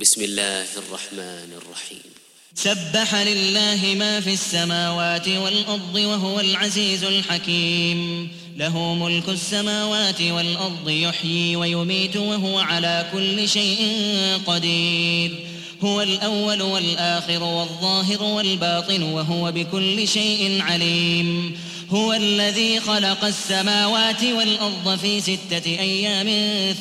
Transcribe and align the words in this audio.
بسم 0.00 0.22
الله 0.22 0.64
الرحمن 0.78 1.48
الرحيم 1.56 2.02
سبح 2.54 3.14
لله 3.14 3.94
ما 3.98 4.20
في 4.20 4.32
السماوات 4.32 5.28
والأرض 5.28 5.94
وهو 5.94 6.40
العزيز 6.40 7.04
الحكيم 7.04 8.28
له 8.56 8.94
ملك 8.94 9.28
السماوات 9.28 10.22
والأرض 10.22 10.88
يحيي 10.88 11.56
ويميت 11.56 12.16
وهو 12.16 12.58
على 12.58 13.06
كل 13.12 13.48
شيء 13.48 13.92
قدير 14.46 15.30
هو 15.84 16.02
الأول 16.02 16.62
والآخر 16.62 17.42
والظاهر 17.42 18.22
والباطن 18.22 19.02
وهو 19.02 19.52
بكل 19.52 20.08
شيء 20.08 20.62
عليم 20.62 21.58
هو 21.90 22.12
الذي 22.12 22.80
خلق 22.80 23.24
السماوات 23.24 24.22
والأرض 24.24 24.98
في 24.98 25.20
ستة 25.20 25.66
أيام 25.66 26.28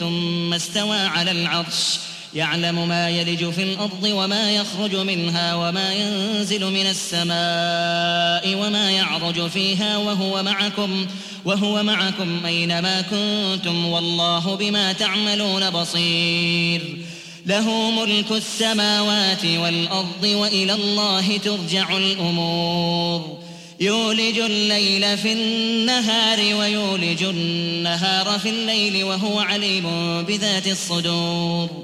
ثم 0.00 0.54
استوى 0.54 0.98
على 0.98 1.30
العرش 1.30 1.98
يعلم 2.34 2.88
ما 2.88 3.10
يلج 3.10 3.50
في 3.50 3.62
الأرض 3.62 4.02
وما 4.04 4.50
يخرج 4.56 4.96
منها 4.96 5.54
وما 5.54 5.94
ينزل 5.94 6.64
من 6.66 6.86
السماء 6.86 8.56
وما 8.64 8.90
يعرج 8.90 9.48
فيها 9.50 9.96
وهو 9.96 10.42
معكم 10.42 11.06
وهو 11.44 11.82
معكم 11.82 12.46
أينما 12.46 13.00
كنتم 13.00 13.84
والله 13.84 14.54
بما 14.54 14.92
تعملون 14.92 15.70
بصير 15.70 16.96
له 17.46 17.90
ملك 17.90 18.30
السماوات 18.32 19.44
والأرض 19.44 20.22
وإلى 20.24 20.72
الله 20.72 21.36
ترجع 21.38 21.96
الأمور 21.96 23.38
يولج 23.80 24.38
الليل 24.38 25.18
في 25.18 25.32
النهار 25.32 26.54
ويولج 26.58 27.22
النهار 27.22 28.38
في 28.38 28.48
الليل 28.50 29.04
وهو 29.04 29.38
عليم 29.40 29.84
بذات 30.28 30.66
الصدور 30.66 31.83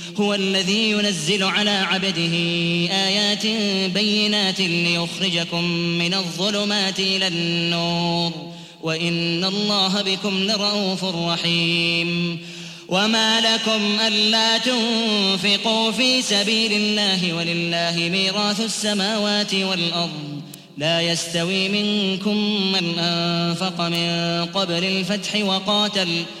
هو 0.19 0.33
الذي 0.33 0.91
ينزل 0.91 1.43
على 1.43 1.69
عبده 1.69 2.33
آيات 2.97 3.45
بينات 3.93 4.59
ليخرجكم 4.61 5.63
من 5.73 6.13
الظلمات 6.13 6.99
إلى 6.99 7.27
النور 7.27 8.31
وإن 8.83 9.43
الله 9.45 10.01
بكم 10.01 10.43
لرؤوف 10.51 11.03
رحيم 11.03 12.39
وما 12.89 13.41
لكم 13.41 13.99
ألا 14.07 14.57
تنفقوا 14.57 15.91
في 15.91 16.21
سبيل 16.21 16.71
الله 16.73 17.33
ولله 17.33 18.09
ميراث 18.11 18.61
السماوات 18.61 19.53
والأرض 19.53 20.41
لا 20.77 21.01
يستوي 21.01 21.69
منكم 21.69 22.37
من 22.71 22.99
أنفق 22.99 23.81
من 23.81 24.45
قبل 24.61 24.83
الفتح 24.83 25.43
وقاتل 25.45 26.07
ۖ 26.37 26.40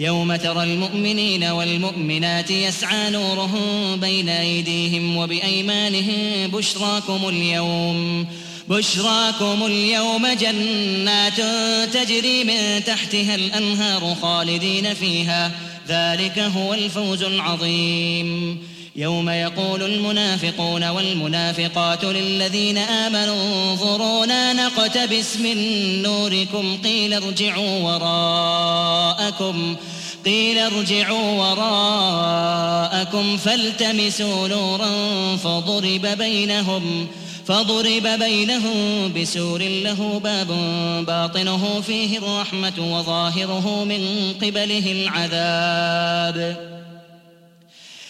يوم 0.00 0.36
ترى 0.36 0.62
المؤمنين 0.62 1.44
والمؤمنات 1.44 2.50
يسعى 2.50 3.10
نورهم 3.10 3.96
بين 3.96 4.28
أيديهم 4.28 5.16
وبأيمانهم 5.16 6.48
بشراكم 6.52 7.28
اليوم 7.28 8.26
بشراكم 8.68 9.66
اليوم 9.66 10.26
جنات 10.26 11.40
تجري 11.94 12.44
من 12.44 12.84
تحتها 12.86 13.34
الأنهار 13.34 14.16
خالدين 14.22 14.94
فيها 14.94 15.50
ذلك 15.88 16.38
هو 16.38 16.74
الفوز 16.74 17.22
العظيم 17.22 18.58
يوم 18.96 19.28
يقول 19.28 19.82
المنافقون 19.82 20.84
والمنافقات 20.88 22.04
للذين 22.04 22.78
آمنوا 22.78 23.72
انظرونا 23.72 24.52
نقتبس 24.52 25.36
من 25.36 25.66
نوركم 26.02 26.78
قيل 26.84 27.14
ارجعوا 27.14 27.80
وراءكم 27.82 29.74
ۖ 29.86 29.89
قيل 30.24 30.58
ارجعوا 30.58 31.32
وراءكم 31.40 33.36
فالتمسوا 33.36 34.48
نورا 34.48 34.90
فضرب 35.36 36.06
بينهم 36.18 37.06
فضرب 37.46 38.02
بينهم 38.18 39.12
بسور 39.16 39.62
له 39.62 40.20
باب 40.24 40.46
باطنه 41.06 41.80
فيه 41.86 42.18
الرحمة 42.18 42.96
وظاهره 42.98 43.84
من 43.84 44.06
قبله 44.42 44.92
العذاب 44.92 46.70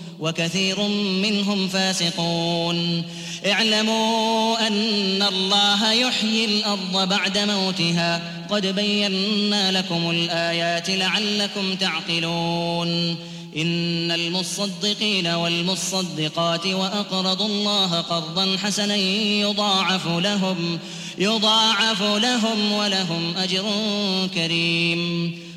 وكثير 0.21 0.81
منهم 1.23 1.67
فاسقون 1.67 3.03
اعلموا 3.51 4.67
أن 4.67 5.23
الله 5.23 5.91
يحيي 5.91 6.45
الأرض 6.45 7.09
بعد 7.09 7.37
موتها 7.37 8.21
قد 8.49 8.65
بينا 8.65 9.71
لكم 9.71 10.09
الآيات 10.09 10.89
لعلكم 10.89 11.75
تعقلون 11.75 13.15
إن 13.57 14.11
المصدقين 14.11 15.27
والمصدقات 15.27 16.65
وأقرضوا 16.67 17.45
الله 17.47 18.01
قرضا 18.01 18.57
حسنا 18.63 18.95
يضاعف 18.95 20.07
لهم 20.07 20.79
يضاعف 21.17 22.01
لهم 22.01 22.71
ولهم 22.71 23.33
أجر 23.37 23.63
كريم 24.35 25.31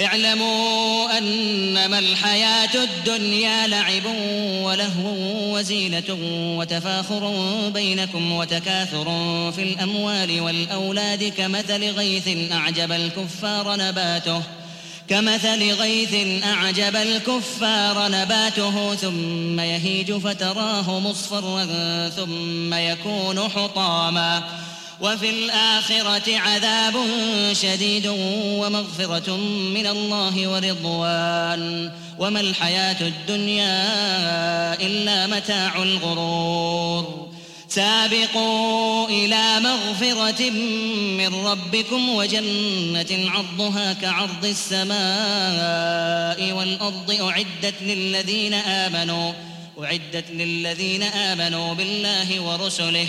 اعلموا 0.00 1.18
أنما 1.18 1.98
الحياة 1.98 2.70
الدنيا 2.74 3.66
لعب 3.66 4.02
ولهو 4.62 5.12
وزينة 5.56 6.04
وتفاخر 6.58 7.32
بينكم 7.74 8.32
وتكاثر 8.32 9.04
في 9.52 9.62
الأموال 9.62 10.40
والأولاد 10.40 11.32
كمثل 11.38 11.84
غيث 11.90 12.52
أعجب 12.52 12.92
الكفار 12.92 13.76
نباته 13.76 14.42
كمثل 15.08 15.72
غيث 15.72 16.44
أعجب 16.44 16.96
الكفار 16.96 18.08
نباته 18.08 18.94
ثم 18.94 19.60
يهيج 19.60 20.12
فتراه 20.12 21.00
مصفرا 21.00 21.66
ثم 22.08 22.74
يكون 22.74 23.38
حطاما 23.40 24.42
وفي 25.00 25.30
الآخرة 25.30 26.36
عذاب 26.38 26.94
شديد 27.52 28.06
ومغفرة 28.44 29.36
من 29.74 29.86
الله 29.86 30.48
ورضوان 30.48 31.92
وما 32.18 32.40
الحياة 32.40 32.96
الدنيا 33.00 33.84
إلا 34.74 35.26
متاع 35.26 35.82
الغرور 35.82 37.26
سابقوا 37.68 39.08
إلى 39.08 39.60
مغفرة 39.60 40.50
من 41.18 41.34
ربكم 41.46 42.08
وجنة 42.08 43.30
عرضها 43.30 43.92
كعرض 43.92 44.44
السماء 44.44 46.52
والأرض 46.52 47.10
أعدت 47.20 47.74
للذين 47.82 48.54
آمنوا 48.54 49.32
أعدت 49.84 50.24
للذين 50.30 51.02
آمنوا 51.02 51.74
بالله 51.74 52.40
ورسله 52.40 53.04
ۖ 53.04 53.08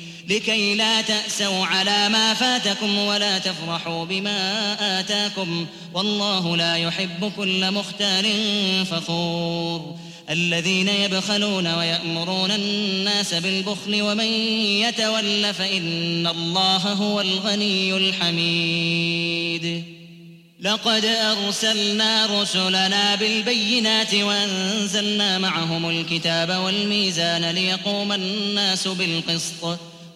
لكي 0.29 0.75
لا 0.75 1.01
تأسوا 1.01 1.65
على 1.65 2.09
ما 2.09 2.33
فاتكم 2.33 2.97
ولا 2.97 3.39
تفرحوا 3.39 4.05
بما 4.05 4.99
آتاكم 4.99 5.65
والله 5.93 6.57
لا 6.57 6.75
يحب 6.75 7.31
كل 7.37 7.71
مختال 7.71 8.25
فخور 8.91 9.95
الذين 10.29 10.87
يبخلون 11.03 11.67
ويأمرون 11.73 12.51
الناس 12.51 13.33
بالبخل 13.33 14.01
ومن 14.01 14.25
يتول 14.83 15.53
فإن 15.53 16.27
الله 16.27 16.77
هو 16.77 17.21
الغني 17.21 17.93
الحميد 17.97 19.83
لقد 20.61 21.05
أرسلنا 21.05 22.41
رسلنا 22.41 23.15
بالبينات 23.15 24.13
وأنزلنا 24.15 25.37
معهم 25.37 25.89
الكتاب 25.89 26.49
والميزان 26.63 27.45
ليقوم 27.51 28.11
الناس 28.11 28.87
بالقسط 28.87 29.77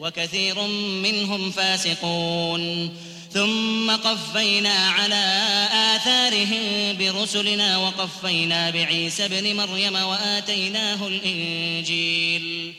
وكثير 0.00 0.62
منهم 1.02 1.50
فاسقون 1.50 2.90
ثم 3.32 3.90
قفينا 3.90 4.72
على 4.72 5.38
آثارهم 5.94 6.96
برسلنا 6.98 7.78
وقفينا 7.78 8.70
بعيسى 8.70 9.24
ابن 9.24 9.56
مريم 9.56 9.94
وآتيناه 9.94 11.06
الإنجيل 11.06 12.72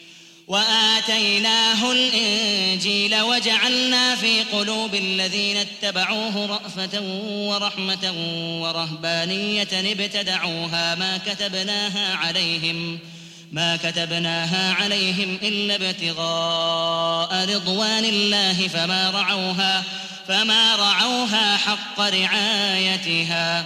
وآتيناه 0.47 1.91
الإنجيل 1.91 3.21
وجعلنا 3.21 4.15
في 4.15 4.41
قلوب 4.43 4.95
الذين 4.95 5.57
اتبعوه 5.57 6.45
رأفة 6.45 6.99
ورحمة 7.27 8.13
ورهبانية 8.61 9.67
ابتدعوها 9.73 10.95
ما 10.95 11.19
كتبناها 11.25 12.15
عليهم 12.15 12.95
ۖ 13.07 13.10
ما 13.51 13.75
كتبناها 13.75 14.73
عليهم 14.73 15.37
إلا 15.43 15.75
ابتغاء 15.89 17.55
رضوان 17.55 18.05
الله 18.05 18.67
فما 18.67 19.09
رعوها 19.09 19.83
فما 20.27 20.75
رعوها 20.75 21.57
حق 21.57 21.99
رعايتها 22.01 23.65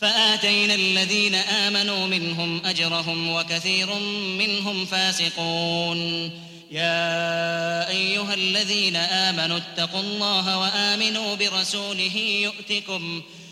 فآتينا 0.00 0.74
الذين 0.74 1.34
آمنوا 1.34 2.06
منهم 2.06 2.66
أجرهم 2.66 3.30
وكثير 3.34 3.94
منهم 4.38 4.86
فاسقون 4.86 6.00
يا 6.70 7.18
أيها 7.90 8.34
الذين 8.34 8.96
آمنوا 8.96 9.58
اتقوا 9.58 10.00
الله 10.00 10.58
وآمنوا 10.58 11.34
برسوله 11.34 12.40
يؤتكم 12.44 13.22
ۖ 13.22 13.24